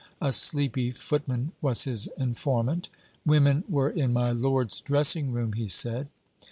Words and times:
A 0.19 0.33
sleepy 0.33 0.89
footman 0.91 1.51
was 1.61 1.83
his 1.83 2.07
informant. 2.17 2.89
Women 3.23 3.63
were 3.69 3.91
in 3.91 4.11
my 4.11 4.31
lord's 4.31 4.81
dressing 4.81 5.31
room, 5.31 5.53
he 5.53 5.67
said. 5.67 6.07